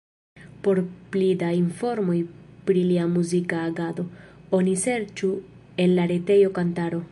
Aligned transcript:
Por 0.67 0.79
pli 1.15 1.27
da 1.41 1.49
informoj 1.57 2.15
pri 2.69 2.83
lia 2.93 3.05
muzika 3.19 3.61
agado, 3.67 4.07
oni 4.61 4.75
serĉu 4.87 5.33
en 5.85 5.97
la 6.01 6.11
retejo 6.15 6.55
Kantaro. 6.61 7.07